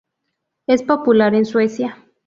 Es 0.65 0.81
popular 0.81 1.35
en 1.35 1.45
Suecia. 1.45 2.03